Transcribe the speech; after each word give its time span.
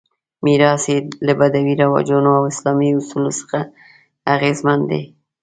میراث 0.43 0.83
یې 0.91 0.97
له 1.27 1.33
بدوي 1.39 1.73
رواجونو 1.81 2.29
او 2.37 2.43
اسلامي 2.51 2.89
اصولو 2.99 3.31
څخه 3.39 3.59
اغېزمن 4.33 4.79
دی. 4.89 5.01